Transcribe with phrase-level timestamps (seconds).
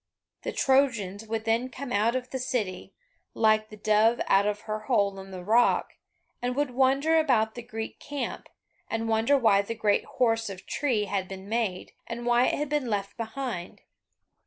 [0.41, 2.91] The Trojans would then come out of the city,
[3.35, 5.93] like the dove out of her hole in the rock,
[6.41, 8.49] and would wander about the Greek camp,
[8.89, 12.67] and wonder why the great horse of tree had been made, and why it had
[12.67, 13.81] been left behind.